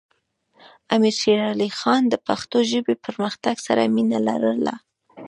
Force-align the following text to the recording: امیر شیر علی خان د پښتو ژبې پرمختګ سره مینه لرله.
امیر 0.95 1.15
شیر 1.21 1.39
علی 1.53 1.69
خان 1.79 2.01
د 2.09 2.15
پښتو 2.27 2.57
ژبې 2.71 2.95
پرمختګ 3.05 3.55
سره 3.67 3.91
مینه 3.95 4.19
لرله. 4.27 4.75